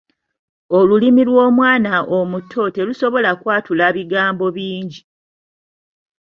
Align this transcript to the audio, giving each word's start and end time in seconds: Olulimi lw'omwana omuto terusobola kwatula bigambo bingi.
Olulimi 0.77 1.21
lw'omwana 1.29 1.93
omuto 2.17 2.63
terusobola 2.75 3.31
kwatula 3.41 3.85
bigambo 3.95 4.45
bingi. 4.57 5.01